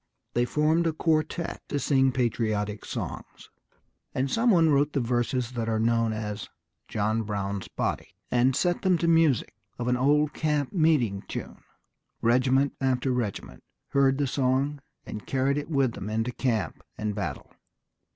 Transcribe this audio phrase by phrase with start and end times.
[0.33, 3.51] They formed a quartette to sing patriotic songs,
[4.15, 6.49] and some one wrote the verses that are known as
[6.87, 11.61] "John Brown's Body," and set them to the music of an old camp meeting tune.
[12.19, 17.51] Regiment after regiment heard the song and carried it with them into camp and battle.